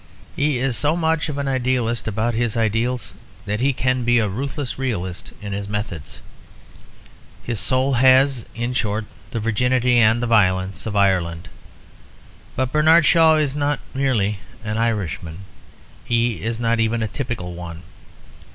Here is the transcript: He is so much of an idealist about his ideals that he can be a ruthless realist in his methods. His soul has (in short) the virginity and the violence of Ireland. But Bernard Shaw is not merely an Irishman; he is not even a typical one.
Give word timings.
He 0.35 0.57
is 0.57 0.75
so 0.75 0.95
much 0.95 1.29
of 1.29 1.37
an 1.37 1.47
idealist 1.47 2.07
about 2.07 2.33
his 2.33 2.57
ideals 2.57 3.13
that 3.45 3.59
he 3.59 3.71
can 3.71 4.03
be 4.03 4.17
a 4.17 4.27
ruthless 4.27 4.79
realist 4.79 5.31
in 5.43 5.53
his 5.53 5.67
methods. 5.69 6.21
His 7.43 7.59
soul 7.59 7.93
has 7.93 8.43
(in 8.55 8.73
short) 8.73 9.05
the 9.29 9.39
virginity 9.39 9.99
and 9.99 10.19
the 10.19 10.25
violence 10.25 10.87
of 10.87 10.95
Ireland. 10.95 11.49
But 12.55 12.71
Bernard 12.71 13.05
Shaw 13.05 13.35
is 13.35 13.53
not 13.55 13.79
merely 13.93 14.39
an 14.65 14.79
Irishman; 14.79 15.45
he 16.03 16.41
is 16.41 16.59
not 16.59 16.79
even 16.79 17.03
a 17.03 17.07
typical 17.07 17.53
one. 17.53 17.83